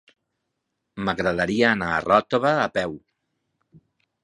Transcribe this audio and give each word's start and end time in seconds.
M'agradaria 1.09 1.69
anar 1.73 1.91
a 1.97 2.01
Ròtova 2.07 2.57
a 2.65 2.67
peu. 2.79 2.99